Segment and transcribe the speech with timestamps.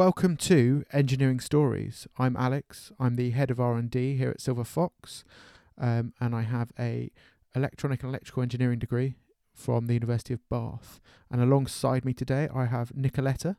[0.00, 2.08] Welcome to Engineering Stories.
[2.16, 2.90] I'm Alex.
[2.98, 5.24] I'm the head of R&D here at Silver Fox,
[5.76, 7.10] um, and I have a
[7.54, 9.16] electronic and electrical engineering degree
[9.52, 11.00] from the University of Bath.
[11.30, 13.56] And alongside me today, I have Nicoletta.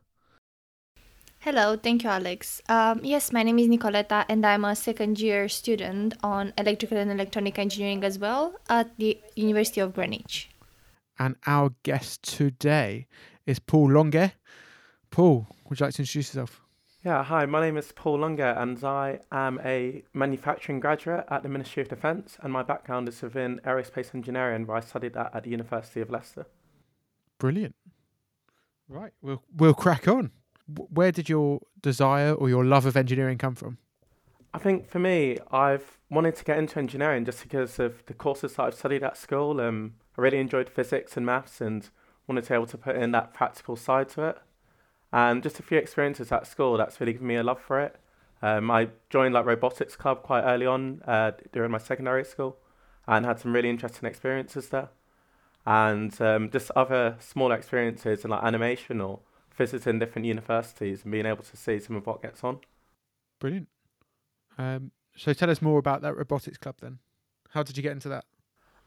[1.41, 2.59] Hello, thank you, Alex.
[2.67, 7.11] Um, yes, my name is Nicoletta, and I'm a second year student on electrical and
[7.11, 10.49] electronic engineering as well at the University of Greenwich.
[11.19, 13.05] And our guest today
[13.45, 14.33] is Paul Longuet.
[15.11, 16.61] Paul, would you like to introduce yourself?
[17.03, 21.49] Yeah, hi, my name is Paul Lunger and I am a manufacturing graduate at the
[21.49, 25.43] Ministry of Defence and my background is within aerospace engineering where I studied that at
[25.43, 26.45] the University of Leicester.
[27.39, 27.75] Brilliant.
[28.87, 30.31] Right, we'll we'll crack on.
[30.67, 33.79] Where did your desire or your love of engineering come from?
[34.53, 38.53] I think for me, I've wanted to get into engineering just because of the courses
[38.55, 39.59] that I've studied at school.
[39.59, 41.89] Um, I really enjoyed physics and maths and
[42.27, 44.37] wanted to be able to put in that practical side to it.
[45.13, 47.97] And just a few experiences at school that's really given me a love for it.
[48.41, 52.57] Um, I joined like robotics club quite early on uh, during my secondary school,
[53.07, 54.89] and had some really interesting experiences there.
[55.65, 59.19] And um, just other small experiences in like animation or
[59.55, 62.59] visiting different universities and being able to see some of what gets on.
[63.39, 63.67] Brilliant.
[64.57, 66.99] Um, so tell us more about that robotics club then.
[67.49, 68.25] How did you get into that?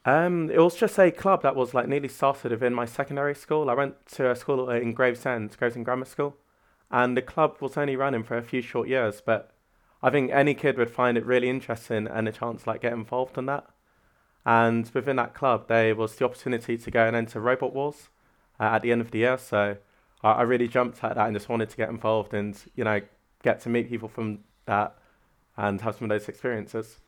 [0.05, 3.71] Um, it was just a club that was like nearly started within my secondary school.
[3.71, 6.37] I went to a school in Gravesend, Gravesend Grammar School,
[6.91, 9.21] and the club was only running for a few short years.
[9.25, 9.51] But
[10.03, 12.93] I think any kid would find it really interesting and a chance to like get
[12.93, 13.65] involved in that.
[14.45, 18.09] And within that club, there was the opportunity to go and enter Robot Wars
[18.59, 19.39] uh, at the end of the year.
[19.39, 19.77] So
[20.21, 23.01] I, I really jumped at that and just wanted to get involved and you know
[23.41, 24.95] get to meet people from that
[25.57, 26.99] and have some of those experiences.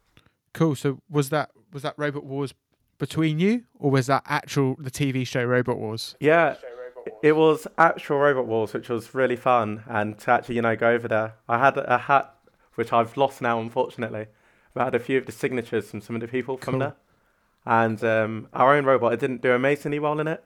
[0.56, 0.76] Cool.
[0.76, 2.56] So was that was that Robot Wars
[2.98, 6.16] between you, or was that actual the TV show Robot Wars?
[6.20, 6.56] Yeah,
[7.22, 10.90] it was actual Robot Wars, which was really fun, and to actually you know go
[10.90, 11.36] over there.
[11.48, 12.34] I had a hat
[12.76, 14.28] which I've lost now, unfortunately.
[14.74, 16.96] But I had a few of the signatures from some of the people from there,
[17.66, 19.14] and um, our own robot.
[19.14, 20.46] It didn't do amazingly well in it,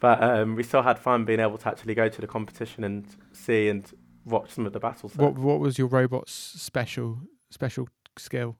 [0.00, 3.06] but um, we still had fun being able to actually go to the competition and
[3.32, 3.90] see and
[4.24, 5.12] watch some of the battles.
[5.12, 5.24] There.
[5.24, 7.18] What What was your robot's special
[7.50, 8.56] special skill?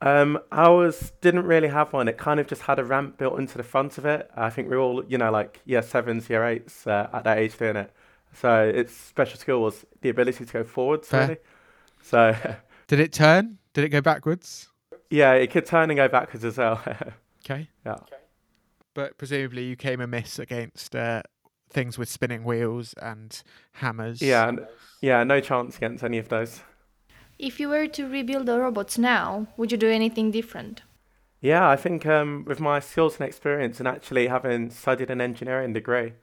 [0.00, 2.08] Um, ours didn't really have one.
[2.08, 4.30] It kind of just had a ramp built into the front of it.
[4.36, 7.38] I think we are all, you know, like year sevens, year eights uh, at that
[7.38, 7.90] age doing it.
[8.34, 11.20] So its special skill was the ability to go forwards, Fair.
[11.20, 11.40] really.
[12.02, 12.36] So.
[12.86, 13.58] Did it turn?
[13.72, 14.68] Did it go backwards?
[15.10, 16.82] Yeah, it could turn and go backwards as well.
[17.44, 17.68] okay.
[17.86, 17.92] Yeah.
[17.92, 18.16] Okay.
[18.94, 21.22] But presumably you came amiss against uh,
[21.70, 24.22] things with spinning wheels and hammers.
[24.22, 24.52] Yeah,
[25.00, 26.60] yeah, no chance against any of those.
[27.44, 30.80] If you were to rebuild the robots now, would you do anything different?
[31.42, 35.74] Yeah, I think um, with my skills and experience and actually having studied an engineering
[35.74, 36.14] degree,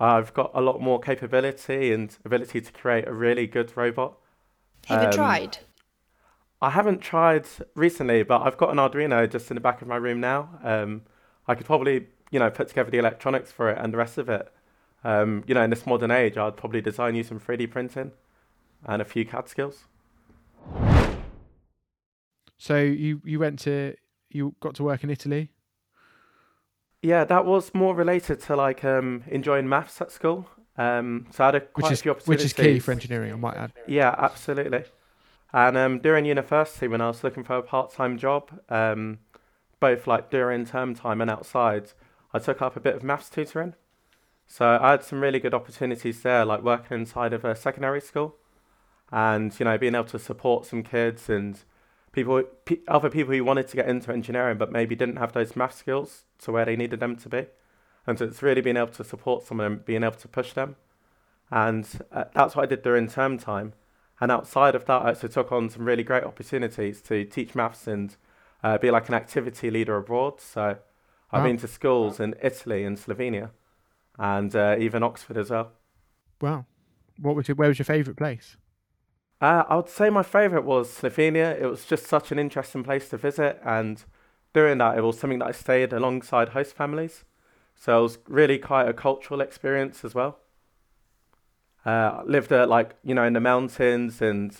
[0.00, 4.18] I've got a lot more capability and ability to create a really good robot.
[4.86, 5.58] Have um, you tried?
[6.60, 7.46] I haven't tried
[7.76, 10.58] recently, but I've got an Arduino just in the back of my room now.
[10.64, 11.02] Um,
[11.46, 14.28] I could probably, you know, put together the electronics for it and the rest of
[14.28, 14.52] it.
[15.04, 18.10] Um, you know, in this modern age, I'd probably design using 3D printing
[18.84, 19.84] and a few CAD skills.
[22.58, 23.94] So you you went to
[24.30, 25.50] you got to work in Italy.
[27.02, 30.48] Yeah, that was more related to like um, enjoying maths at school.
[30.76, 32.44] Um, so I had a, quite which is, a few opportunities.
[32.44, 33.72] Which is key for engineering, I might add.
[33.86, 34.84] Yeah, absolutely.
[35.52, 39.18] And um, during university, when I was looking for a part-time job, um,
[39.80, 41.92] both like during term time and outside,
[42.34, 43.74] I took up a bit of maths tutoring.
[44.46, 48.36] So I had some really good opportunities there, like working inside of a secondary school
[49.10, 51.60] and you know being able to support some kids and
[52.18, 55.54] people p- other people who wanted to get into engineering but maybe didn't have those
[55.54, 57.46] math skills to where they needed them to be.
[58.06, 60.76] And so it's really being able to support someone and being able to push them.
[61.50, 63.74] And uh, that's what I did during term time.
[64.20, 67.86] And outside of that I also took on some really great opportunities to teach maths
[67.86, 68.16] and
[68.64, 70.40] uh, be like an activity leader abroad.
[70.40, 70.78] So
[71.30, 71.46] I've wow.
[71.46, 73.50] been to schools in Italy and Slovenia
[74.18, 75.72] and uh, even Oxford as well.
[76.40, 76.66] Wow.
[77.20, 78.56] What was your, where was your favorite place
[79.40, 81.60] uh, I would say my favourite was Slovenia.
[81.60, 84.02] It was just such an interesting place to visit, and
[84.52, 87.24] during that, it was something that I stayed alongside host families.
[87.76, 90.38] So it was really quite a cultural experience as well.
[91.84, 94.56] Uh, lived at like you know in the mountains, and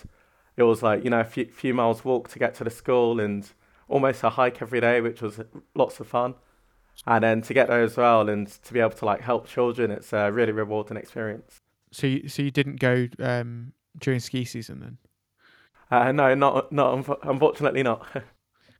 [0.55, 3.19] it was like you know a few, few miles walk to get to the school,
[3.19, 3.51] and
[3.89, 5.41] almost a hike every day, which was
[5.75, 6.35] lots of fun.
[7.05, 9.91] And then to get there as well, and to be able to like help children,
[9.91, 11.57] it's a really rewarding experience.
[11.91, 14.97] So, you, so you didn't go um, during ski season then?
[15.91, 18.05] Uh, no, not not unfortunately not.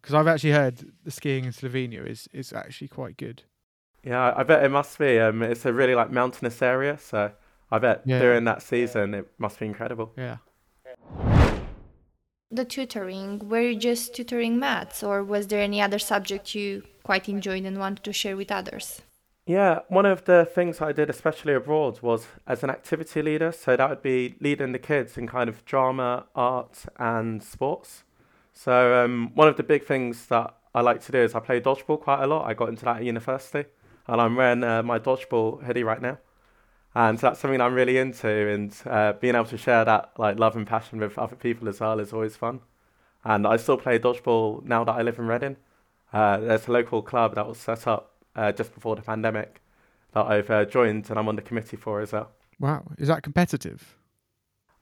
[0.02, 3.44] Because I've actually heard the skiing in Slovenia is is actually quite good.
[4.02, 5.20] Yeah, I bet it must be.
[5.20, 7.32] Um, it's a really like mountainous area, so
[7.70, 8.20] I bet Yeah.
[8.20, 10.14] during that season it must be incredible.
[10.18, 10.38] Yeah.
[12.52, 17.28] The tutoring, were you just tutoring maths or was there any other subject you quite
[17.30, 19.02] enjoyed and wanted to share with others?
[19.50, 23.52] Yeah, one of the things I did, especially abroad, was as an activity leader.
[23.52, 28.04] So that would be leading the kids in kind of drama, art, and sports.
[28.54, 31.60] So um, one of the big things that I like to do is I play
[31.60, 32.48] dodgeball quite a lot.
[32.48, 33.68] I got into that at university,
[34.06, 36.20] and I'm wearing uh, my dodgeball hoodie right now.
[36.94, 40.38] And so that's something I'm really into, and uh, being able to share that like
[40.38, 42.60] love and passion with other people as well is always fun.
[43.26, 45.58] And I still play dodgeball now that I live in Reading.
[46.14, 49.62] Uh, there's a local club that was set up uh, just before the pandemic
[50.14, 52.32] that I've uh, joined and I'm on the committee for as well.
[52.60, 52.86] Wow.
[52.98, 53.98] Is that competitive?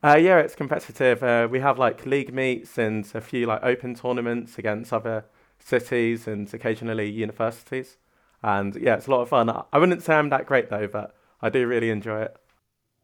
[0.04, 1.24] Uh, yeah, it's competitive.
[1.24, 5.26] Uh, we have like league meets and a few like open tournaments against other
[5.60, 7.98] cities and occasionally universities.
[8.44, 9.50] And yeah, it's a lot of fun.
[9.50, 12.38] I wouldn't say I'm that great though, but I do really enjoy it.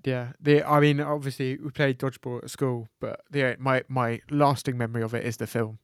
[0.05, 0.33] Yeah.
[0.39, 5.01] The I mean, obviously we played dodgeball at school, but the my my lasting memory
[5.01, 5.79] of it is the film.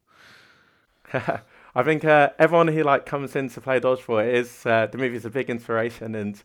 [1.75, 4.97] I think uh, everyone who like comes in to play dodgeball it is uh, the
[4.97, 6.41] movie's a big inspiration, and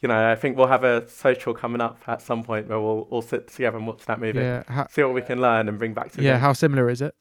[0.00, 3.08] you know I think we'll have a social coming up at some point where we'll
[3.10, 4.86] all sit together and watch that movie, Yeah.
[4.90, 6.32] See what we can learn and bring back to yeah.
[6.32, 6.40] game.
[6.40, 7.14] How similar is it?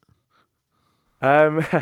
[1.22, 1.66] Um,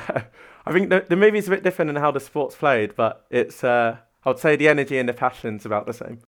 [0.65, 3.63] I think the the movie's a bit different in how the sport's played, but it's
[3.63, 6.19] uh, I would say the energy and the passion's about the same.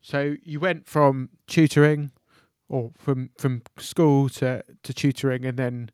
[0.00, 2.10] So you went from tutoring,
[2.68, 5.90] or from from school to to tutoring, and then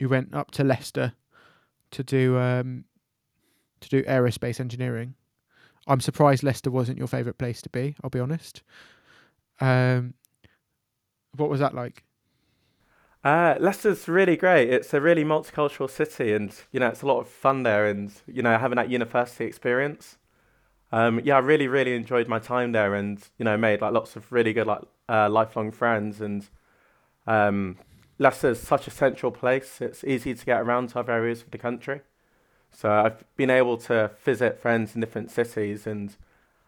[0.00, 1.12] you went up to Leicester
[1.92, 2.84] to do um
[3.80, 5.14] to do aerospace engineering.
[5.86, 7.94] I'm surprised Leicester wasn't your favourite place to be.
[8.02, 8.62] I'll be honest.
[9.60, 10.14] Um,
[11.36, 12.02] what was that like?
[13.24, 14.70] Uh, Leicester's really great.
[14.70, 18.12] It's a really multicultural city, and you know it's a lot of fun there, and
[18.26, 20.16] you know having that university experience.
[20.92, 24.14] Um, yeah, I really, really enjoyed my time there, and you know made like lots
[24.16, 26.20] of really good like uh, lifelong friends.
[26.20, 26.48] And
[27.26, 27.78] um,
[28.18, 31.58] Leicester's such a central place; it's easy to get around to other areas of the
[31.58, 32.00] country.
[32.72, 36.14] So I've been able to visit friends in different cities and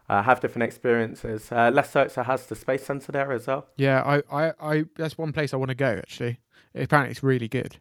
[0.08, 1.52] uh, have different experiences.
[1.52, 3.66] Uh, Leicester also has the space centre there as well.
[3.76, 6.40] Yeah, I, I, I that's one place I want to go actually.
[6.74, 7.76] Apparently, it's really good.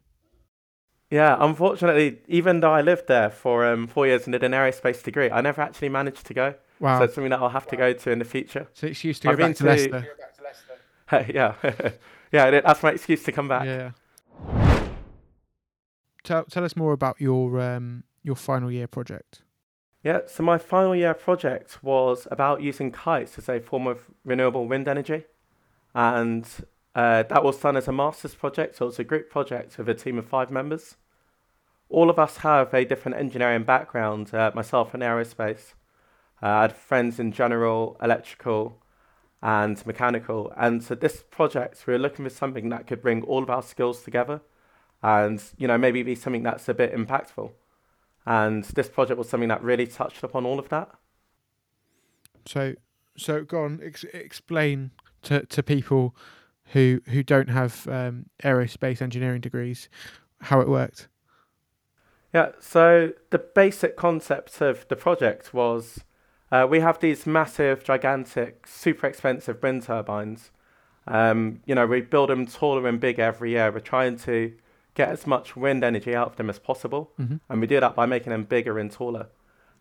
[1.10, 5.02] Yeah, unfortunately, even though I lived there for um, four years and did an aerospace
[5.04, 6.56] degree, I never actually managed to go.
[6.82, 7.00] Wow.
[7.00, 8.68] So it's something that I'll have to go to in the future.
[8.74, 10.06] So it's excuse to go I've back to to- Leicester.
[11.34, 11.54] yeah,
[12.32, 13.66] yeah, that's my excuse to come back.
[13.66, 13.92] Yeah.
[16.24, 19.44] Tell tell us more about your um your final year project.
[20.04, 24.68] Yeah, so my final year project was about using kites as a form of renewable
[24.68, 25.26] wind energy.
[25.96, 26.48] And
[26.96, 29.90] uh, that was done as a master's project, so it was a group project with
[29.90, 30.96] a team of five members.
[31.90, 35.74] All of us have a different engineering background, uh, myself in aerospace.
[36.42, 38.82] Uh, I had friends in general, electrical,
[39.42, 40.52] and mechanical.
[40.58, 43.62] And so this project, we were looking for something that could bring all of our
[43.62, 44.42] skills together
[45.04, 47.52] and, you know, maybe be something that's a bit impactful.
[48.26, 50.90] And this project was something that really touched upon all of that.
[52.46, 52.76] So
[53.16, 54.92] so go on, ex- explain
[55.24, 56.16] to to people
[56.74, 59.90] who who don't have um, aerospace engineering degrees
[60.42, 61.08] how it worked.
[62.34, 66.04] Yeah, so the basic concept of the project was
[66.52, 70.52] uh, we have these massive, gigantic, super expensive wind turbines.
[71.08, 73.72] Um, you know, we build them taller and bigger every year.
[73.72, 74.54] We're trying to
[74.94, 77.36] get as much wind energy out of them as possible, Mm-hmm.
[77.50, 79.28] and we do that by making them bigger and taller.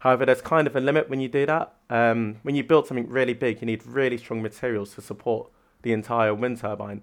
[0.01, 1.75] However, there's kind of a limit when you do that.
[1.89, 5.51] Um, when you build something really big, you need really strong materials to support
[5.83, 7.03] the entire wind turbine.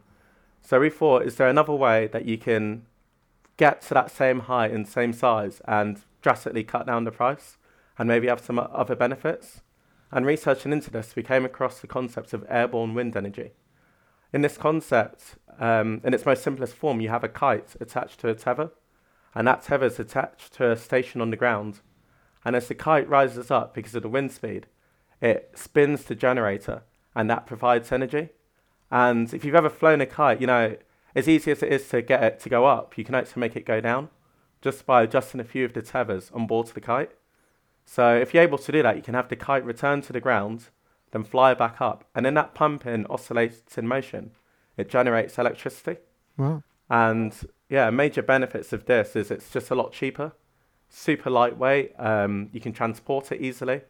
[0.61, 2.85] So we thought, is there another way that you can
[3.57, 7.57] get to that same height and same size and drastically cut down the price
[7.97, 9.61] and maybe have some other benefits?
[10.11, 13.51] And researching into this, we came across the concept of airborne wind energy.
[14.31, 18.29] In this concept, um, in its most simplest form, you have a kite attached to
[18.29, 18.71] a tether,
[19.35, 21.79] and that tether is attached to a station on the ground.
[22.45, 24.67] And as the kite rises up because of the wind speed,
[25.21, 26.83] it spins the generator,
[27.15, 28.29] and that provides energy.
[28.91, 30.77] And if you've ever flown a kite, you know,
[31.15, 33.55] as easy as it is to get it to go up, you can also make
[33.55, 34.09] it go down
[34.61, 37.11] just by adjusting a few of the tethers on board the kite.
[37.85, 40.19] So if you're able to do that, you can have the kite return to the
[40.19, 40.69] ground,
[41.11, 42.05] then fly back up.
[42.15, 44.31] And in that pumping oscillates in motion,
[44.77, 45.97] it generates electricity.
[46.37, 46.63] Wow.
[46.89, 47.35] And
[47.69, 50.33] yeah, major benefits of this is it's just a lot cheaper,
[50.89, 51.93] super lightweight.
[51.99, 53.81] Um, you can transport it easily,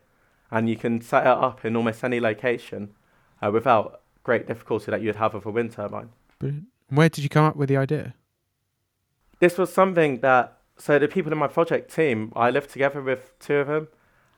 [0.51, 2.93] and you can set it up in almost any location
[3.41, 6.09] uh, without great difficulty that you'd have with a wind turbine.
[6.39, 6.65] Brilliant.
[6.89, 8.13] Where did you come up with the idea?
[9.39, 13.37] This was something that so the people in my project team, I lived together with
[13.39, 13.87] two of them,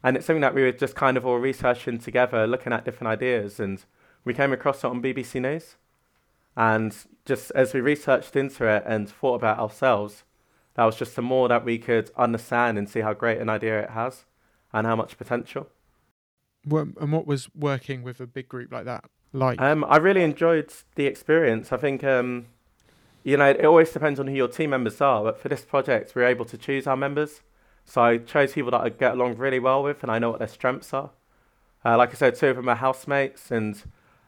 [0.03, 3.11] and it's something that we were just kind of all researching together, looking at different
[3.11, 3.83] ideas, and
[4.23, 5.75] we came across it on BBC News.
[6.57, 10.23] And just as we researched into it and thought about ourselves,
[10.75, 13.81] that was just the more that we could understand and see how great an idea
[13.81, 14.25] it has
[14.71, 15.67] and how much potential.
[16.63, 19.61] What, and what was working with a big group like that like?
[19.61, 21.71] Um, I really enjoyed the experience.
[21.71, 22.47] I think, um,
[23.25, 25.23] you know, it always depends on who your team members are.
[25.23, 27.41] But for this project, we are able to choose our members.
[27.83, 30.39] So I chose people that I get along really well with and I know what
[30.39, 31.09] their strengths are.
[31.83, 33.81] Uh, like I said, two of them are housemates and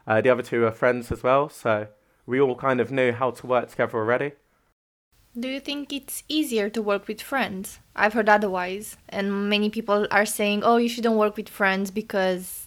[0.04, 1.48] uh, the other two are friends as well.
[1.48, 1.86] So
[2.26, 4.32] we all kind of knew how to work together already.
[5.38, 7.78] Do you think it's easier to work with friends?
[7.94, 12.66] I've heard otherwise, and many people are saying, "Oh, you shouldn't work with friends because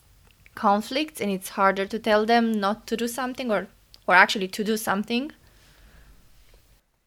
[0.55, 3.67] conflicts and it's harder to tell them not to do something or
[4.07, 5.31] or actually to do something."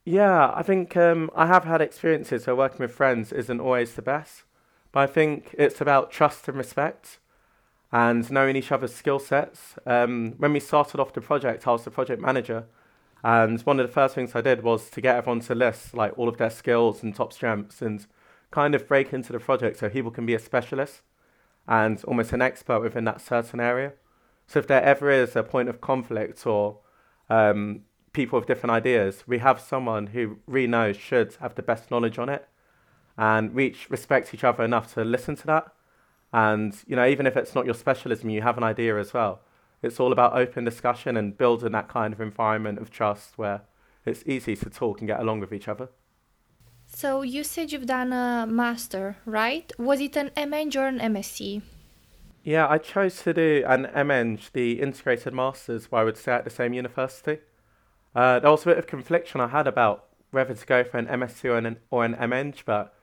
[0.04, 4.02] Yeah, I think um, I have had experiences where working with friends isn't always the
[4.02, 4.42] best,
[4.92, 7.18] but I think it's about trust and respect
[7.92, 9.76] and knowing each other's skill sets.
[9.86, 12.66] Um, when we started off the project, I was the project manager,
[13.22, 16.18] and one of the first things I did was to get everyone to list like
[16.18, 18.06] all of their skills and top strengths and
[18.50, 21.02] kind of break into the project so people can be a specialist
[21.66, 23.94] and almost an expert within that certain area.
[24.46, 26.78] So if there ever is a point of conflict or
[27.30, 27.82] um,
[28.14, 32.18] people with different ideas, we have someone who really knows should have the best knowledge
[32.18, 32.48] on it,
[33.18, 35.66] and we each respect each other enough to listen to that.
[36.32, 39.42] And you know, even if it's not your specialism, you have an idea as well.
[39.82, 43.62] It's all about open discussion and building that kind of environment of trust where
[44.06, 45.90] it's easy to talk and get along with each other.
[46.86, 49.70] So you said you've done a master, right?
[49.78, 51.62] Was it an MEng or an MSc?
[52.42, 56.44] Yeah, I chose to do an MEng, the integrated masters, where I would stay at
[56.44, 57.38] the same university.
[58.14, 61.06] Uh, there was a bit of confliction I had about whether to go for an
[61.06, 62.94] MSc or an, or an MEng, but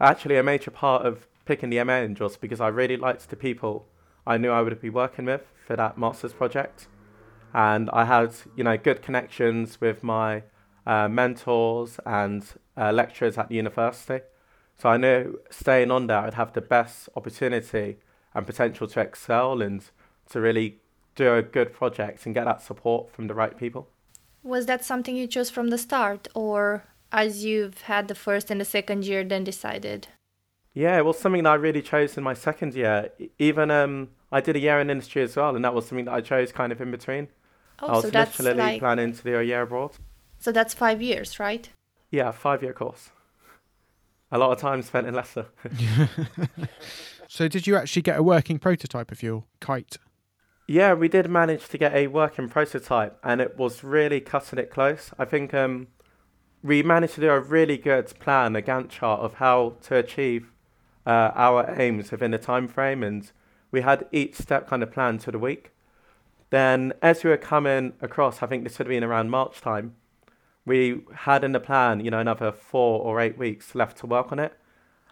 [0.00, 3.86] actually a major part of picking the MEng was because I really liked the people
[4.26, 6.86] I knew I would be working with for that master's project.
[7.52, 10.44] And I had, you know, good connections with my
[10.86, 12.44] uh, mentors and
[12.76, 14.20] uh, lecturers at the university.
[14.78, 17.96] So I knew staying on there, I'd have the best opportunity
[18.34, 19.82] and potential to excel and
[20.30, 20.78] to really
[21.16, 23.88] do a good project and get that support from the right people.
[24.42, 28.60] Was that something you chose from the start, or as you've had the first and
[28.60, 30.08] the second year, then decided?
[30.72, 33.10] Yeah, it was something that I really chose in my second year.
[33.38, 36.14] Even um, I did a year in industry as well, and that was something that
[36.14, 37.28] I chose kind of in between.
[37.80, 39.92] Oh, I was so that's literally like planning to do a year abroad.
[40.38, 41.68] so that's five years, right?
[42.10, 43.10] Yeah, five year course.
[44.32, 45.46] A lot of time spent in Leicester.
[47.28, 49.96] so did you actually get a working prototype of your kite?
[50.70, 54.70] Yeah, we did manage to get a working prototype, and it was really cutting it
[54.70, 55.10] close.
[55.18, 55.88] I think um,
[56.62, 60.52] we managed to do a really good plan, a Gantt chart of how to achieve
[61.04, 63.32] uh, our aims within the time frame, and
[63.72, 65.72] we had each step kind of planned to the week.
[66.50, 69.96] Then, as we were coming across, I think this would have been around March time,
[70.64, 74.30] we had in the plan, you know, another four or eight weeks left to work
[74.30, 74.52] on it.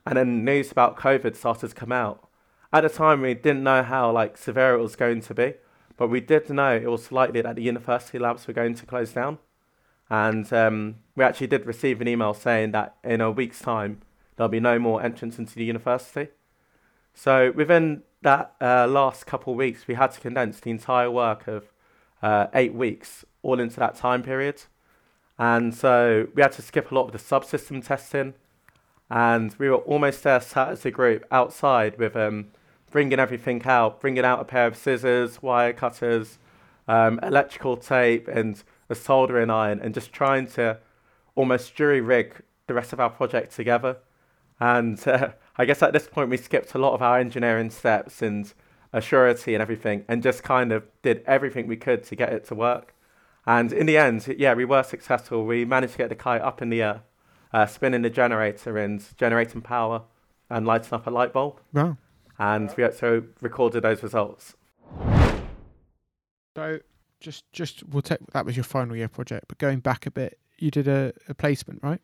[0.06, 2.27] And then news about COVID started to come out.
[2.72, 5.54] At the time, we didn't know how like severe it was going to be,
[5.96, 9.12] but we did know it was likely that the university labs were going to close
[9.12, 9.38] down.
[10.10, 14.00] And um, we actually did receive an email saying that in a week's time,
[14.36, 16.28] there'll be no more entrance into the university.
[17.14, 21.48] So within that uh, last couple of weeks, we had to condense the entire work
[21.48, 21.72] of
[22.22, 24.62] uh, eight weeks all into that time period.
[25.38, 28.34] And so we had to skip a lot of the subsystem testing.
[29.10, 32.48] And we were almost there sat as a group outside with um,
[32.90, 36.38] bringing everything out, bringing out a pair of scissors, wire cutters,
[36.86, 40.78] um, electrical tape, and a soldering iron, and just trying to
[41.34, 43.98] almost jury rig the rest of our project together.
[44.60, 48.22] And uh, I guess at this point, we skipped a lot of our engineering steps
[48.22, 48.52] and
[48.92, 52.54] assurity and everything, and just kind of did everything we could to get it to
[52.54, 52.94] work.
[53.46, 55.44] And in the end, yeah, we were successful.
[55.44, 57.02] We managed to get the kite up in the air,
[57.52, 60.02] uh, spinning the generator and generating power
[60.50, 61.60] and lighting up a light bulb.
[61.72, 61.96] Wow.
[62.38, 64.54] And we also recorded those results.
[66.56, 66.78] So
[67.20, 70.38] just just we'll take that was your final year project, but going back a bit,
[70.58, 72.00] you did a, a placement, right?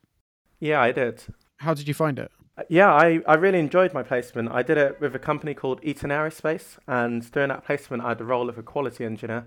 [0.61, 1.23] Yeah, I did.
[1.59, 2.31] How did you find it?
[2.57, 4.51] Uh, Yeah, I, I really enjoyed my placement.
[4.53, 8.19] I did it with a company called Eaton Aerospace, and during that placement, I had
[8.19, 9.47] the role of a quality engineer.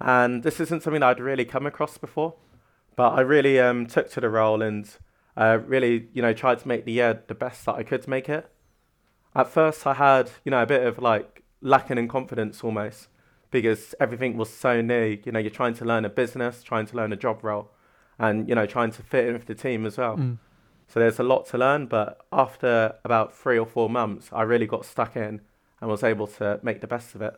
[0.00, 2.34] And this isn't something I'd really come across before,
[2.96, 4.88] but I really um, took to the role and
[5.36, 8.28] uh, really, you know, tried to make the year the best that I could make
[8.28, 8.50] it.
[9.34, 13.08] At first, I had, you know, a bit of like lacking in confidence almost
[13.50, 15.18] because everything was so new.
[15.24, 17.70] You know, you're trying to learn a business, trying to learn a job role,
[18.18, 20.16] and you know, trying to fit in with the team as well.
[20.16, 20.38] Mm.
[20.88, 24.66] So there's a lot to learn, but after about three or four months, I really
[24.66, 25.40] got stuck in
[25.80, 27.34] and was able to make the best of it.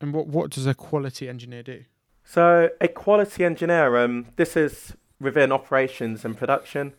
[0.00, 1.84] And what what does a quality engineer do?
[2.24, 6.94] So a quality engineer, um, this is within operations and production.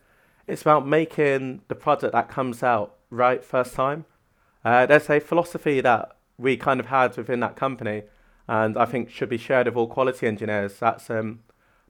[0.47, 4.05] It's about making the product that comes out right first time.
[4.63, 8.03] Uh, there's a philosophy that we kind of had within that company,
[8.47, 10.79] and I think should be shared with all quality engineers.
[10.79, 11.41] That's um,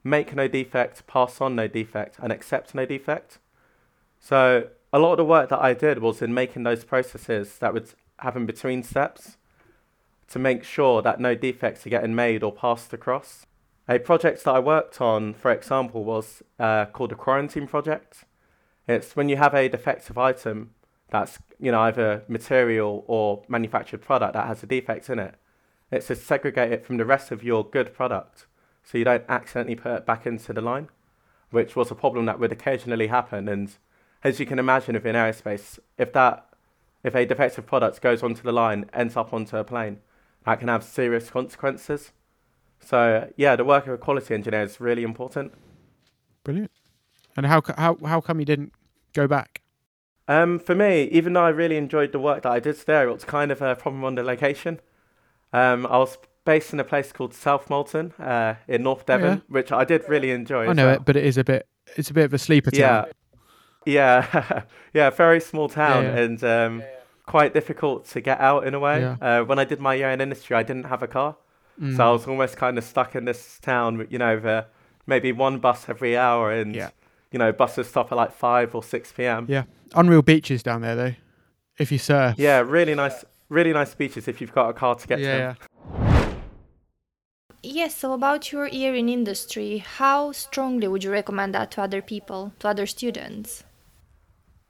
[0.04, 3.38] make no defect, pass on no defect, and accept no defect.
[4.20, 7.74] So a lot of the work that I did was in making those processes that
[7.74, 9.36] would happen between steps
[10.28, 13.46] to make sure that no defects are getting made or passed across.
[13.88, 18.24] A project that I worked on, for example, was uh, called a quarantine project.
[18.88, 20.70] It's when you have a defective item
[21.10, 25.34] that's you know either material or manufactured product that has a defect in it.
[25.90, 28.46] It's to segregate it from the rest of your good product,
[28.82, 30.88] so you don't accidentally put it back into the line,
[31.50, 33.48] which was a problem that would occasionally happen.
[33.48, 33.72] And
[34.24, 36.48] as you can imagine, if within aerospace, if that
[37.04, 40.00] if a defective product goes onto the line, ends up onto a plane,
[40.44, 42.12] that can have serious consequences.
[42.80, 45.52] So yeah, the work of a quality engineer is really important.
[46.42, 46.72] Brilliant.
[47.36, 48.72] And how how how come you didn't
[49.12, 49.62] go back?
[50.28, 53.12] Um, for me, even though I really enjoyed the work that I did there, it
[53.12, 54.80] was kind of a problem on the location.
[55.52, 59.40] Um, I was based in a place called South Molton uh, in North Devon, yeah.
[59.48, 60.68] which I did really enjoy.
[60.68, 60.96] I know well.
[60.96, 61.66] it, but it is a bit
[61.96, 63.06] it's a bit of a sleeper town.
[63.86, 64.62] Yeah, yeah,
[64.94, 65.10] yeah.
[65.10, 66.82] Very small town Yeah, and um,
[67.26, 69.04] quite difficult to get out in a way.
[69.04, 71.36] Uh, when I did my year in industry, I didn't have a car.
[71.80, 71.96] Mm.
[71.96, 74.66] So I was almost kind of stuck in this town, you know, the,
[75.06, 76.90] maybe one bus every hour, and Yeah.
[77.36, 79.44] You know, buses stop at like five or six p.m.
[79.46, 79.64] Yeah.
[79.94, 81.14] Unreal beaches down there though.
[81.78, 82.36] If you surf.
[82.38, 85.22] Yeah, really nice, really nice beaches if you've got a car to get to.
[85.22, 85.56] yeah, them.
[85.60, 86.28] yeah.
[87.62, 92.00] Yes, so about your year in industry, how strongly would you recommend that to other
[92.00, 93.64] people, to other students?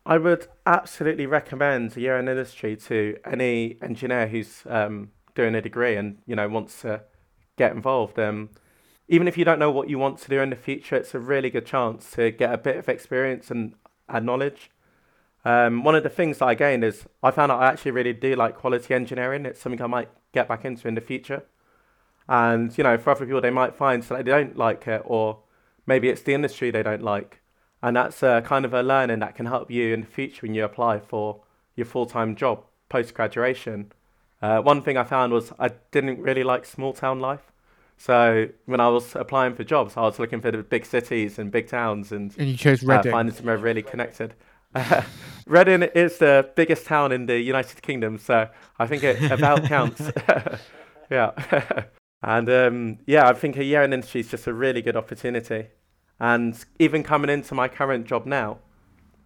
[0.05, 5.63] I would absolutely recommend a year in industry to any engineer who's um, doing a
[5.63, 7.03] degree and you know wants to
[7.57, 8.19] get involved.
[8.19, 8.51] Um,
[9.09, 11.19] even if you don't know what you want to do in the future, it's a
[11.19, 13.75] really good chance to get a bit of experience and,
[14.09, 14.71] and knowledge.
[15.45, 18.13] Um, one of the things that I gained is I found out I actually really
[18.13, 19.47] do like quality engineering.
[19.47, 21.45] It's something I might get back into in the future.
[22.29, 25.39] And you know, for other people, they might find that they don't like it, or
[25.87, 27.41] maybe it's the industry they don't like.
[27.81, 30.55] And that's a kind of a learning that can help you in the future when
[30.55, 31.43] you apply for
[31.77, 33.93] your full time job post graduation.
[34.43, 37.53] Uh, one thing I found was I didn't really like small town life.
[37.97, 41.51] So when I was applying for jobs, I was looking for the big cities and
[41.51, 43.13] big towns and And you chose uh, Reading.
[43.13, 44.35] finding somewhere really connected.
[45.47, 50.03] Reading is the biggest town in the United Kingdom, so I think it about counts.
[51.11, 51.31] yeah.
[52.23, 55.69] and um, yeah, I think a year in industry is just a really good opportunity.
[56.21, 58.59] And even coming into my current job now,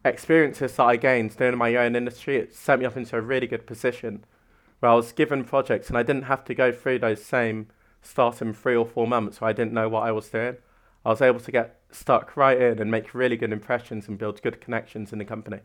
[0.04, 3.46] experiences that I gained doing my own industry, it set me up into a really
[3.46, 4.24] good position
[4.80, 7.68] where I was given projects and I didn't have to go through those same
[8.02, 10.56] starting three or four months where I didn't know what I was doing.
[11.04, 14.42] I was able to get stuck right in and make really good impressions and build
[14.42, 15.60] good connections in the company.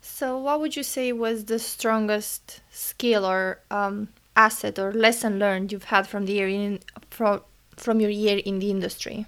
[0.00, 5.72] So, what would you say was the strongest skill or um, asset or lesson learned
[5.72, 7.42] you've had from the year in from
[7.76, 9.26] from your year in the industry?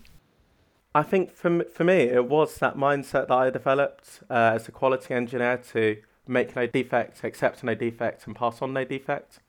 [0.94, 4.72] I think for, for me, it was that mindset that I developed uh, as a
[4.72, 9.40] quality engineer to make no defects, accept no defects, and pass on no defect.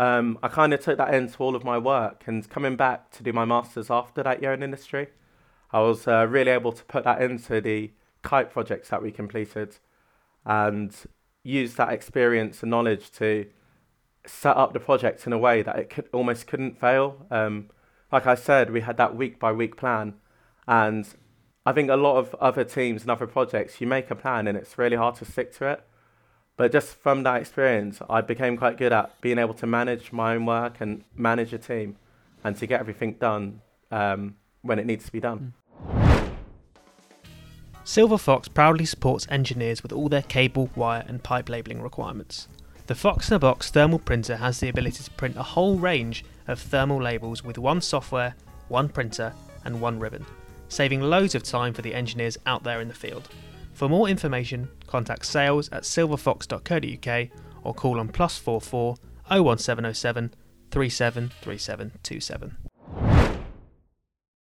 [0.00, 3.22] Um, I kind of took that into all of my work, and coming back to
[3.22, 5.08] do my masters after that year in industry,
[5.72, 7.90] I was uh, really able to put that into the
[8.22, 9.76] kite projects that we completed,
[10.46, 10.96] and
[11.42, 13.44] use that experience and knowledge to
[14.24, 17.26] set up the project in a way that it could almost couldn't fail.
[17.30, 17.68] Um,
[18.10, 20.14] like I said, we had that week by week plan,
[20.66, 21.06] and
[21.66, 24.56] I think a lot of other teams and other projects, you make a plan and
[24.56, 25.86] it's really hard to stick to it.
[26.60, 30.34] But just from that experience, I became quite good at being able to manage my
[30.34, 31.96] own work and manage a team
[32.44, 35.54] and to get everything done um, when it needs to be done.
[37.82, 42.46] Silver Fox proudly supports engineers with all their cable, wire, and pipe labelling requirements.
[42.88, 46.26] The Fox in a Box thermal printer has the ability to print a whole range
[46.46, 48.34] of thermal labels with one software,
[48.68, 49.32] one printer,
[49.64, 50.26] and one ribbon,
[50.68, 53.30] saving loads of time for the engineers out there in the field.
[53.80, 57.28] For more information, contact sales at silverfox.co.uk
[57.64, 58.96] or call on plus 44
[59.30, 60.34] 01707
[60.70, 62.56] 373727.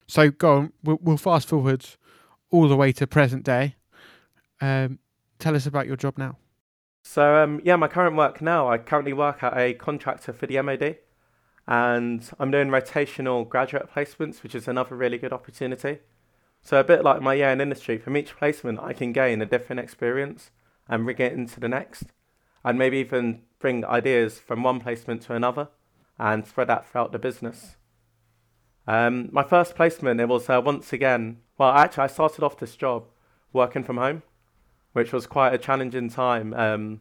[0.07, 0.73] So go on.
[0.83, 1.85] We'll, we'll fast forward
[2.51, 3.77] all the way to present day.
[4.63, 4.99] Um,
[5.39, 6.39] tell us about your job now.
[7.03, 10.63] So um, yeah, my current work now, I currently work at a contractor for the
[10.63, 10.97] MOD,
[11.67, 15.99] and I'm doing rotational graduate placements, which is another really good opportunity.
[16.63, 19.47] So a bit like my year in industry, from each placement, I can gain a
[19.47, 20.51] different experience
[20.89, 22.05] and bring it into the next,
[22.65, 25.69] and maybe even bring ideas from one placement to another,
[26.19, 27.77] and spread that throughout the business.
[28.87, 32.77] Um, my first placement, it was uh, once again, well, actually, I started off this
[32.77, 33.05] job
[33.53, 34.23] working from home,
[34.93, 36.55] which was quite a challenging time.
[36.55, 37.01] Um,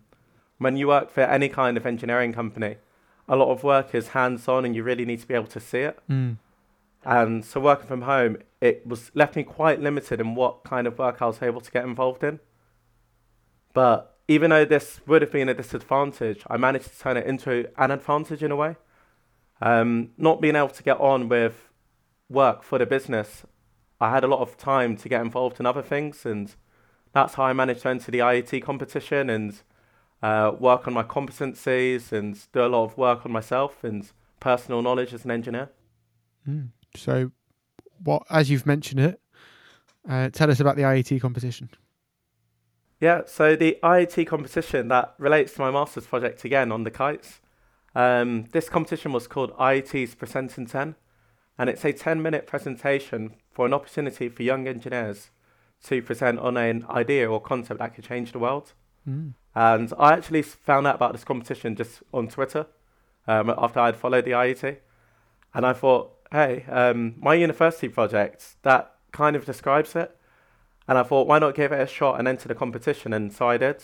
[0.58, 2.78] when you work for any kind of engineering company,
[3.28, 5.60] a lot of work is hands on and you really need to be able to
[5.60, 6.00] see it.
[6.10, 6.38] Mm.
[7.04, 10.98] And so working from home, it was left me quite limited in what kind of
[10.98, 12.40] work I was able to get involved in.
[13.74, 17.70] But even though this would have been a disadvantage, I managed to turn it into
[17.78, 18.76] an advantage in a way.
[19.62, 21.70] Um, not being able to get on with
[22.30, 23.46] work for the business,
[24.00, 26.54] I had a lot of time to get involved in other things, and
[27.14, 29.62] that's how I managed to enter the IET competition and
[30.22, 34.82] uh, work on my competencies and do a lot of work on myself and personal
[34.82, 35.70] knowledge as an engineer.
[36.48, 36.70] Mm.
[36.96, 37.32] So,
[38.04, 39.20] what as you've mentioned it,
[40.10, 41.70] uh, tell us about the IET competition.
[43.00, 47.42] Yeah, so the IET competition that relates to my master's project again on the kites.
[47.94, 50.96] Um, this competition was called IET's Present in 10,
[51.58, 55.30] and it's a 10 minute presentation for an opportunity for young engineers
[55.86, 58.74] to present on an idea or concept that could change the world.
[59.08, 59.34] Mm.
[59.56, 62.68] And I actually found out about this competition just on Twitter
[63.28, 64.78] um, after I'd followed the IET.
[65.54, 70.16] And I thought, hey, um, my university project, that kind of describes it.
[70.88, 73.14] And I thought, why not give it a shot and enter the competition?
[73.14, 73.84] And so I did.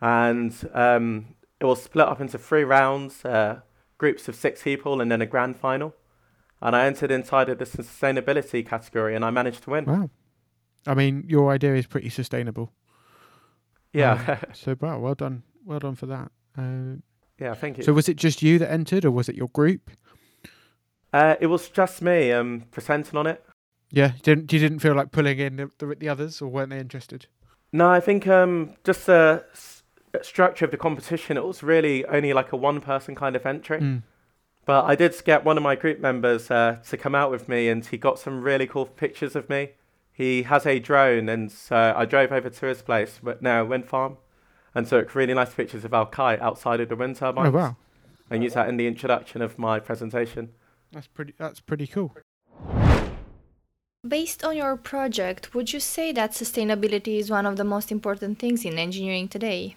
[0.00, 3.60] And um, it was split up into three rounds, uh,
[3.98, 5.94] groups of six people, and then a grand final.
[6.62, 9.84] And I entered inside of the sustainability category and I managed to win.
[9.84, 10.10] Wow.
[10.86, 12.72] I mean, your idea is pretty sustainable.
[13.92, 14.38] Yeah.
[14.42, 15.42] Um, so, wow, well done.
[15.64, 16.30] Well done for that.
[16.56, 17.00] Uh,
[17.38, 17.84] yeah, thank you.
[17.84, 19.90] so, was it just you that entered, or was it your group?
[21.12, 23.44] Uh, it was just me um, presenting on it.
[23.90, 26.70] Yeah, you didn't you didn't feel like pulling in the, the, the others, or weren't
[26.70, 27.26] they interested?
[27.72, 29.82] No, I think um, just the s-
[30.22, 33.80] structure of the competition, it was really only like a one person kind of entry.
[33.80, 34.02] Mm.
[34.66, 37.68] But I did get one of my group members uh, to come out with me,
[37.68, 39.70] and he got some really cool pictures of me.
[40.12, 43.86] He has a drone, and so I drove over to his place, but now wind
[43.86, 44.18] farm,
[44.74, 47.76] and took really nice pictures of our kite outside of the wind turbines, Oh wow,
[48.28, 50.50] and used that in the introduction of my presentation.
[50.92, 51.34] That's pretty.
[51.38, 52.14] That's pretty cool.
[54.06, 58.38] Based on your project, would you say that sustainability is one of the most important
[58.38, 59.74] things in engineering today?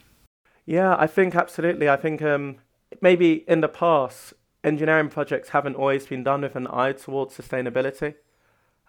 [0.65, 1.89] Yeah, I think absolutely.
[1.89, 2.57] I think um,
[3.01, 8.15] maybe in the past, engineering projects haven't always been done with an eye towards sustainability.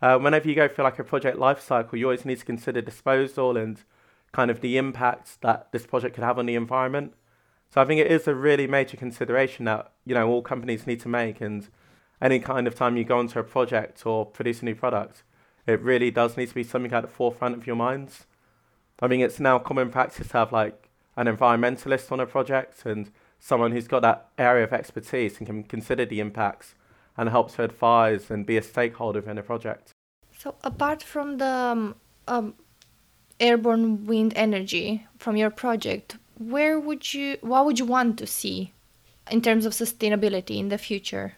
[0.02, 2.80] Uh, whenever you go through like a project life cycle, you always need to consider
[2.82, 3.82] disposal and
[4.32, 7.14] kind of the impact that this project could have on the environment.
[7.70, 11.00] So I think it is a really major consideration that you know all companies need
[11.00, 11.68] to make, and
[12.22, 15.24] any kind of time you go into a project or produce a new product,
[15.66, 18.26] it really does need to be something at the forefront of your minds.
[19.00, 23.10] I mean, it's now common practice to have like an environmentalist on a project and
[23.40, 26.76] someone who's got that area of expertise and can consider the impacts
[27.16, 29.90] and help to advise and be a stakeholder within a project.
[30.38, 31.96] So, apart from the um,
[32.28, 32.54] um,
[33.40, 38.72] airborne wind energy from your project, where would you, what would you want to see
[39.30, 41.34] in terms of sustainability in the future?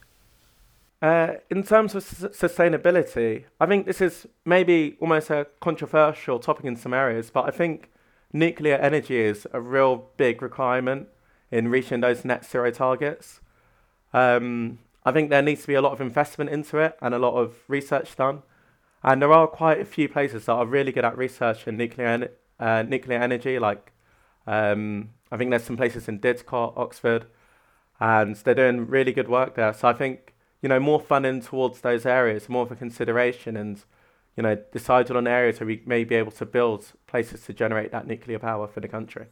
[1.05, 6.77] Uh, in terms of sustainability, I think this is maybe almost a controversial topic in
[6.77, 7.91] some areas, but I think
[8.33, 11.09] nuclear energy is a real big requirement
[11.51, 13.43] in reaching those net zero targets.
[14.15, 17.19] Um, I think there needs to be a lot of investment into it and a
[17.19, 18.43] lot of research done.
[19.03, 22.07] And there are quite a few places that are really good at research in nuclear,
[22.07, 23.93] en- uh, nuclear energy, like
[24.47, 27.27] um, I think there's some places in Didcot, Oxford,
[28.01, 29.75] and they're doing really good work there.
[29.75, 30.34] So I think
[30.65, 33.85] you know, more funding towards those areas, more of a consideration, and
[34.35, 37.93] you know, decided on areas where we may be able to build places to generate
[37.93, 39.27] that nuclear power for the country.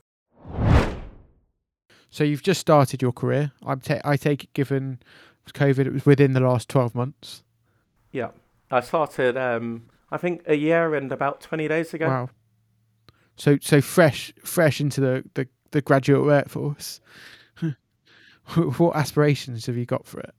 [2.11, 3.53] So you've just started your career.
[3.65, 4.99] I'm ta- I take it, given
[5.55, 7.43] COVID, it was within the last twelve months.
[8.11, 8.29] Yeah,
[8.71, 12.09] I started, um, I think, a year and about twenty days ago.
[12.09, 12.29] Wow.
[13.37, 17.01] So so fresh fresh into the the, the graduate workforce.
[18.77, 20.35] what aspirations have you got for it?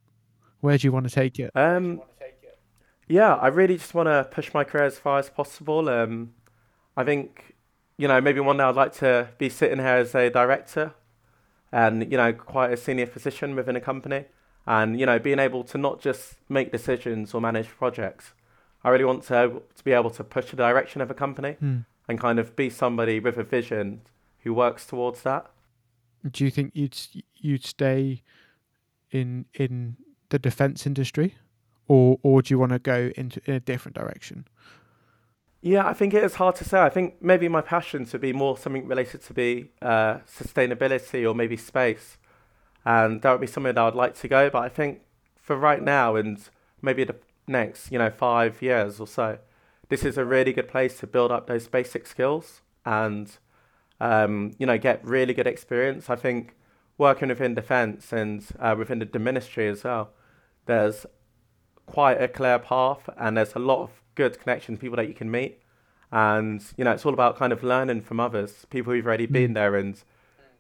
[0.64, 1.52] Where do you want to take it?
[1.56, 2.02] Um,
[3.10, 5.90] yeah, I really just want to push my career as far as possible.
[5.90, 6.36] Um,
[6.96, 7.56] I think,
[7.98, 10.94] you know, maybe one day I'd like to be sitting here as a director
[11.74, 14.24] and, you know, quite a senior position within a company
[14.66, 18.32] and, you know, being able to not just make decisions or manage projects.
[18.86, 21.80] I really want to, to be able to push the direction of a company Hmm.
[22.08, 24.04] and kind of be somebody with a vision
[24.44, 25.52] who works towards that.
[26.32, 26.98] Do you think you'd
[27.36, 28.24] you'd stay
[29.12, 29.98] in in
[30.34, 31.30] the defense industry,
[31.88, 34.38] or or do you want to go into in a different direction?
[35.62, 36.80] Yeah, I think it is hard to say.
[36.82, 41.34] I think maybe my passion to be more something related to be uh, sustainability or
[41.36, 42.18] maybe space.
[42.86, 44.50] and that would be somewhere that I'd like to go.
[44.50, 45.02] But I think
[45.38, 46.38] for right now and
[46.82, 47.16] maybe the
[47.48, 49.40] next, you know, five years or so,
[49.90, 53.38] this is a really good place to build up those basic skills and,
[54.00, 56.10] um, you know, get really good experience.
[56.10, 56.56] I think
[56.98, 60.12] working within defence and uh, within the ministry as well,
[60.66, 61.06] there's
[61.86, 65.30] quite a clear path and there's a lot of good connections, people that you can
[65.30, 65.60] meet.
[66.12, 69.54] And, you know, it's all about kind of learning from others, people who've already been
[69.54, 70.02] there and,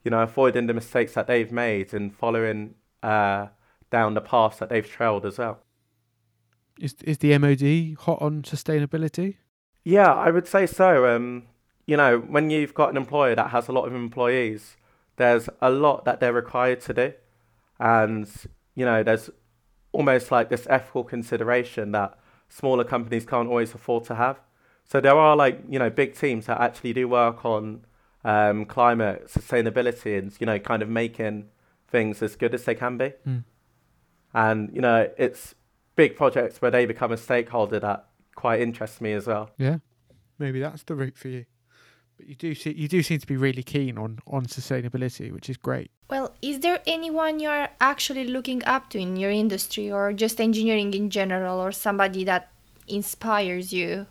[0.03, 3.47] you know, avoiding the mistakes that they've made and following uh,
[3.91, 5.59] down the paths that they've trailed as well.
[6.79, 9.35] Is is the MOD hot on sustainability?
[9.83, 11.05] Yeah, I would say so.
[11.15, 11.43] Um,
[11.85, 14.75] you know, when you've got an employer that has a lot of employees,
[15.17, 17.13] there's a lot that they're required to do.
[17.79, 18.27] And,
[18.73, 19.29] you know, there's
[19.93, 24.39] almost like this ethical consideration that smaller companies can't always afford to have.
[24.85, 27.85] So there are like, you know, big teams that actually do work on
[28.25, 31.45] um, climate sustainability and, you know, kind of making
[31.87, 33.13] things as good as they can be.
[33.25, 33.43] Mm.
[34.33, 35.55] And, you know, it's
[35.95, 39.51] big projects where they become a stakeholder that quite interests me as well.
[39.57, 39.77] Yeah,
[40.39, 41.45] maybe that's the route for you.
[42.17, 45.49] But you do see you do seem to be really keen on on sustainability, which
[45.49, 45.91] is great.
[46.09, 50.93] Well, is there anyone you're actually looking up to in your industry or just engineering
[50.93, 52.51] in general or somebody that
[52.85, 54.05] inspires you?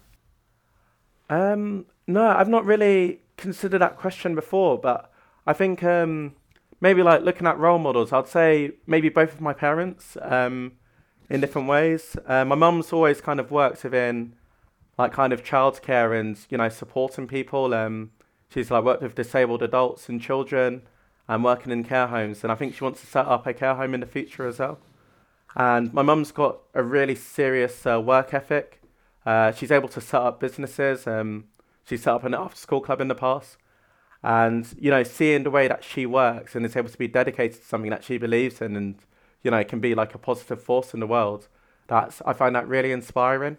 [1.28, 5.12] Um, no, I've not really considered that question before, but
[5.46, 6.34] I think um,
[6.80, 10.72] maybe like looking at role models, I'd say maybe both of my parents um,
[11.28, 12.16] in different ways.
[12.26, 14.34] Uh, my mum's always kind of worked within
[14.96, 17.74] like kind of childcare and you know supporting people.
[17.74, 18.12] Um,
[18.48, 20.82] she's like worked with disabled adults and children
[21.32, 23.74] and working in care homes, and I think she wants to set up a care
[23.74, 24.78] home in the future as well.
[25.56, 28.82] And my mum's got a really serious uh, work ethic.
[29.24, 31.06] Uh, she's able to set up businesses.
[31.06, 31.44] Um,
[31.88, 33.56] she's set up an after-school club in the past,
[34.22, 37.62] and you know, seeing the way that she works and is able to be dedicated
[37.62, 38.96] to something that she believes in, and
[39.42, 41.48] you know, can be like a positive force in the world.
[41.86, 43.56] That's I find that really inspiring.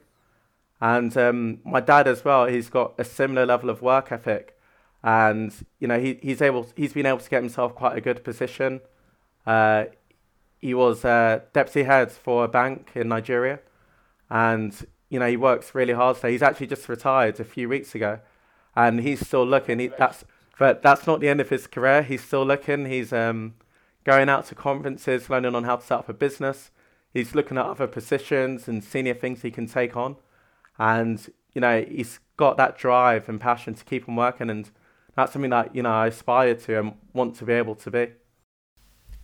[0.80, 4.60] And um, my dad as well, he's got a similar level of work ethic,
[5.04, 8.24] and you know, he he's able he's been able to get himself quite a good
[8.24, 8.82] position.
[9.46, 9.86] Uh,
[10.60, 13.60] he was uh, deputy head for a bank in Nigeria,
[14.30, 16.18] and you know, he works really hard.
[16.18, 18.20] So he's actually just retired a few weeks ago,
[18.76, 19.80] and he's still looking.
[19.80, 20.24] He, that's
[20.58, 22.04] but that's not the end of his career.
[22.04, 22.86] He's still looking.
[22.86, 23.56] He's um,
[24.04, 26.72] going out to conferences, learning on how to set up a business.
[27.14, 30.16] He's looking at other positions and senior things he can take on.
[30.80, 34.50] And, you know, he's got that drive and passion to keep on working.
[34.50, 34.70] And
[35.16, 38.08] that's something that, you know, I aspire to and want to be able to be.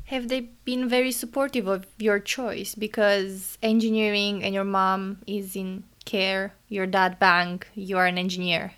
[0.05, 2.73] Have they been very supportive of your choice?
[2.75, 8.73] Because engineering and your mom is in care, your dad bank, you are an engineer.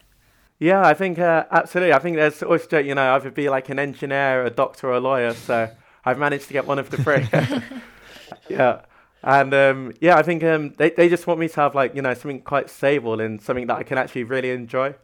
[0.59, 1.93] Yeah, I think uh, absolutely.
[1.93, 4.99] I think there's always, you know, either be like an engineer, a doctor, or a
[4.99, 5.33] lawyer.
[5.33, 5.69] So
[6.05, 7.27] I've managed to get one of the three.
[8.49, 8.81] yeah.
[9.23, 12.01] And um, yeah, I think um, they, they just want me to have like, you
[12.01, 14.95] know, something quite stable and something that I can actually really enjoy.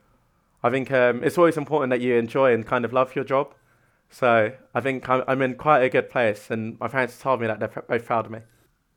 [0.64, 3.54] I think um, it's always important that you enjoy and kind of love your job.
[4.10, 7.48] So I think I'm, I'm in quite a good place, and my parents told me
[7.48, 8.40] that they're both proud of me.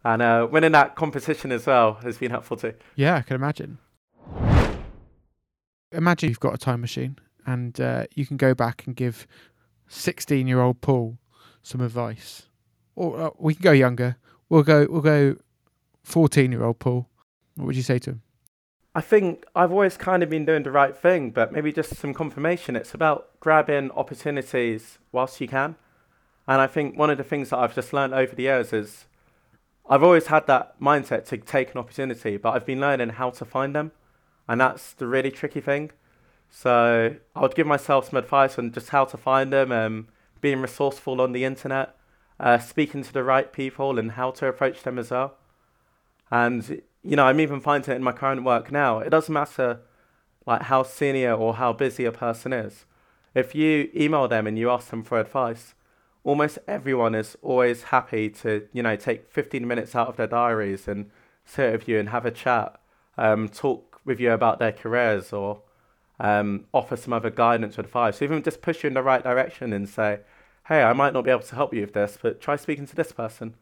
[0.05, 2.75] And uh, winning that competition as well has been helpful too.
[2.95, 3.79] Yeah, I can imagine.
[5.93, 9.27] Imagine you've got a time machine and uh, you can go back and give
[9.89, 11.19] 16 year old Paul
[11.63, 12.47] some advice.
[12.95, 14.17] Or uh, we can go younger.
[14.49, 15.37] We'll go we'll go
[16.05, 17.09] 14 year old Paul.
[17.57, 18.23] What would you say to him?
[18.93, 22.13] I think I've always kind of been doing the right thing, but maybe just some
[22.13, 22.75] confirmation.
[22.75, 25.77] It's about grabbing opportunities whilst you can.
[26.49, 29.05] And I think one of the things that I've just learned over the years is
[29.89, 33.45] I've always had that mindset to take an opportunity, but I've been learning how to
[33.45, 33.93] find them.
[34.49, 35.93] And that's the really tricky thing.
[36.51, 40.09] So I would give myself some advice on just how to find them, um,
[40.41, 41.95] being resourceful on the internet,
[42.41, 45.37] uh, speaking to the right people, and how to approach them as well.
[46.33, 48.99] And you know, I'm even finding it in my current work now.
[48.99, 49.81] It doesn't matter
[50.47, 52.85] like how senior or how busy a person is.
[53.35, 55.75] If you email them and you ask them for advice,
[56.25, 60.89] almost everyone is always happy to, you know, take 15 minutes out of their diaries
[60.89, 61.11] and
[61.45, 62.81] sit with you and have a chat,
[63.17, 65.63] um, talk with you about their careers or
[66.19, 69.73] um, offer some other guidance or advice, even just push you in the right direction
[69.73, 70.21] and say,
[70.69, 72.97] hey, I might not be able to help you with this, but try speaking to
[72.97, 73.55] this person.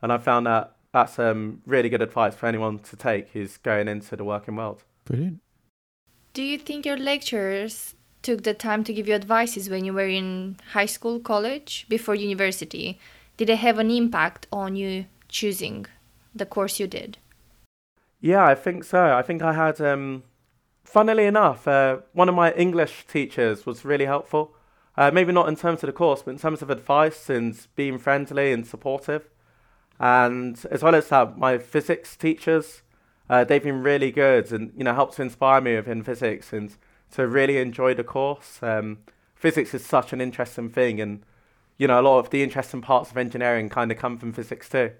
[0.00, 3.88] And I found that that's um, really good advice for anyone to take who's going
[3.88, 4.84] into the working world.
[5.04, 5.40] Brilliant.
[6.34, 10.06] Do you think your lecturers took the time to give you advices when you were
[10.06, 12.98] in high school, college, before university?
[13.36, 15.86] Did they have an impact on you choosing
[16.34, 17.18] the course you did?
[18.20, 19.14] Yeah, I think so.
[19.14, 20.22] I think I had, um,
[20.84, 24.54] funnily enough, uh, one of my English teachers was really helpful.
[24.96, 27.98] Uh, maybe not in terms of the course, but in terms of advice and being
[27.98, 29.28] friendly and supportive.
[30.02, 32.82] And as well as that, my physics teachers,
[33.30, 36.76] uh, they've been really good and you know helped to inspire me within physics and
[37.12, 38.58] to really enjoy the course.
[38.62, 38.98] Um,
[39.36, 41.22] physics is such an interesting thing, and
[41.78, 44.68] you know a lot of the interesting parts of engineering kind of come from physics
[44.68, 44.90] too.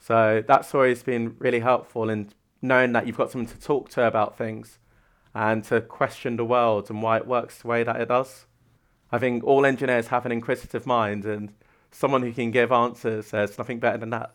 [0.00, 4.04] So that's always been really helpful in knowing that you've got someone to talk to
[4.04, 4.80] about things
[5.32, 8.46] and to question the world and why it works the way that it does.
[9.12, 11.52] I think all engineers have an inquisitive mind, and
[11.92, 14.34] someone who can give answers, there's nothing better than that.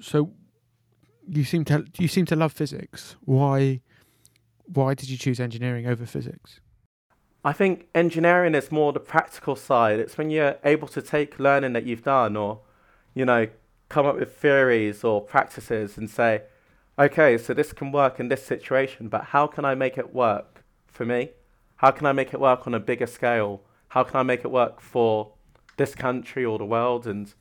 [0.00, 0.32] So,
[1.28, 3.16] you seem to you seem to love physics.
[3.24, 3.80] Why
[4.64, 6.60] why did you choose engineering over physics?
[7.44, 9.98] I think engineering is more the practical side.
[9.98, 12.60] It's when you're able to take learning that you've done, or
[13.14, 13.48] you know,
[13.88, 16.42] come up with theories or practices, and say,
[16.98, 20.64] okay, so this can work in this situation, but how can I make it work
[20.86, 21.30] for me?
[21.76, 23.62] How can I make it work on a bigger scale?
[23.90, 25.32] how can I make it work for
[25.76, 27.06] this country or the world?
[27.06, 27.32] And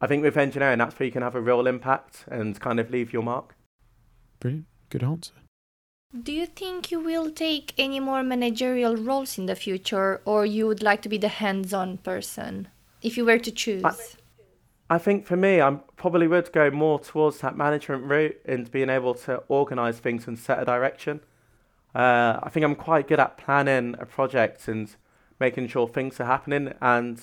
[0.00, 2.90] I think with engineering, that's where you can have a real impact and kind of
[2.90, 3.56] leave your mark.
[4.40, 4.66] Brilliant.
[4.90, 5.32] Good answer.
[6.22, 10.66] Do you think you will take any more managerial roles in the future, or you
[10.66, 12.68] would like to be the hands on person
[13.02, 13.84] if you were to choose?
[13.84, 18.70] I, I think for me, I probably would go more towards that management route and
[18.70, 21.20] being able to organise things and set a direction.
[21.94, 24.94] Uh, I think I'm quite good at planning a project and
[25.38, 27.20] making sure things are happening, and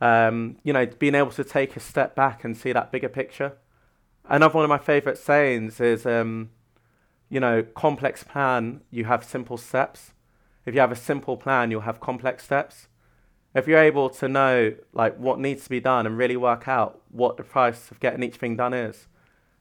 [0.00, 3.52] um, you know, being able to take a step back and see that bigger picture.
[4.28, 6.50] Another one of my favourite sayings is, um,
[7.28, 10.12] you know, complex plan, you have simple steps.
[10.64, 12.88] If you have a simple plan, you'll have complex steps.
[13.54, 17.02] If you're able to know like what needs to be done and really work out
[17.10, 19.08] what the price of getting each thing done is,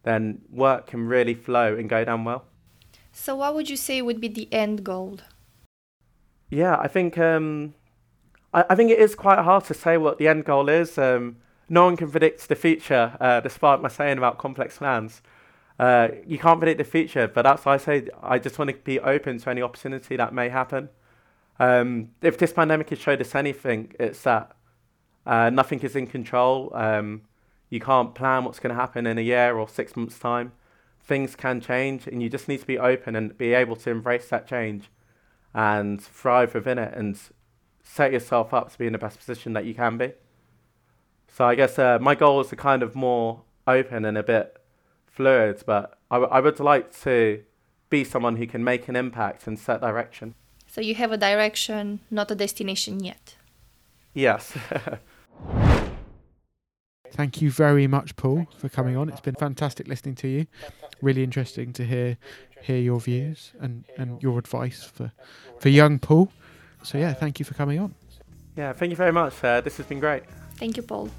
[0.03, 2.45] then work can really flow and go down well.
[3.11, 5.19] So, what would you say would be the end goal?
[6.49, 7.73] Yeah, I think um,
[8.53, 10.97] I, I, think it is quite hard to say what the end goal is.
[10.97, 11.37] Um,
[11.69, 15.21] no one can predict the future, uh, despite my saying about complex plans.
[15.77, 18.77] Uh, you can't predict the future, but that's why I say I just want to
[18.77, 20.89] be open to any opportunity that may happen.
[21.59, 24.55] Um, if this pandemic has showed us anything, it's that
[25.25, 26.71] uh, nothing is in control.
[26.73, 27.21] Um,
[27.69, 30.53] you can't plan what's going to happen in a year or six months' time.
[31.01, 34.29] Things can change, and you just need to be open and be able to embrace
[34.29, 34.89] that change
[35.53, 37.19] and thrive within it and
[37.89, 40.13] set yourself up to be in the best position that you can be.
[41.27, 44.61] So I guess uh, my goal is to kind of more open and a bit
[45.07, 47.43] fluid, but I, w- I would like to
[47.89, 50.35] be someone who can make an impact and set direction.
[50.67, 53.35] So you have a direction, not a destination yet.
[54.13, 54.55] Yes.
[57.11, 59.09] Thank you very much, Paul, for coming on.
[59.09, 60.45] It's been fantastic listening to you.
[61.01, 62.17] Really interesting to hear
[62.61, 65.11] hear your views and, and your advice for
[65.59, 66.31] for young Paul.
[66.83, 67.93] So yeah, thank you for coming on.
[68.55, 69.43] Yeah, thank you very much.
[69.43, 70.23] Uh, this has been great.
[70.55, 71.09] Thank you, Paul.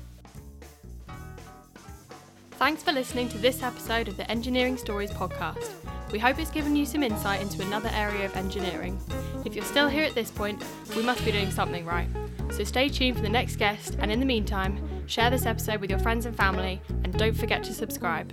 [2.52, 5.70] Thanks for listening to this episode of the Engineering Stories podcast.
[6.12, 9.00] We hope it's given you some insight into another area of engineering.
[9.46, 10.62] If you're still here at this point,
[10.94, 12.08] we must be doing something right.
[12.50, 15.88] So stay tuned for the next guest, and in the meantime, share this episode with
[15.88, 18.32] your friends and family, and don't forget to subscribe.